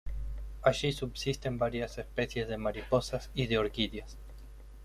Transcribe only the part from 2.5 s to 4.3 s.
mariposas y de orquídeas.